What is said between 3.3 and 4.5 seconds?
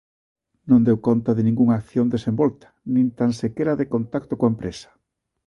sequera de contacto